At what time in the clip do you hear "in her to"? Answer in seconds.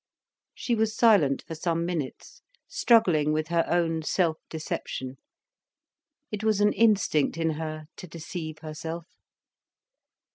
7.37-8.07